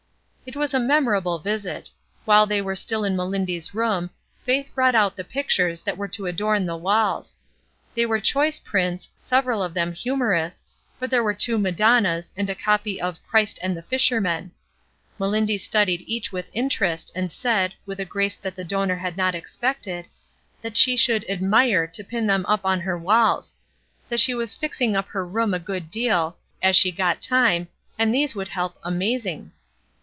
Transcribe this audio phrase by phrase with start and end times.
[0.43, 1.91] It was a memorable visit.
[2.25, 4.09] While they were still in Mehndy's room,
[4.43, 7.35] Faith brought out the pictures that were to adorn the walls.
[7.95, 10.65] They were choice prints, several of them humorous,
[10.99, 14.49] but there were two Madonnas, and a copy of" Christ and the Fishermen."
[15.19, 19.35] Melindy studied each with interest, and said, with a grace that the donor had not
[19.35, 20.05] expected,
[20.61, 21.49] that she should MELINDY 201
[21.87, 23.53] '^admire" to pin them up on her walls;
[24.09, 27.67] that she was fixing up her roona a good deal, as she got time,
[27.99, 29.51] and these would help "amazing."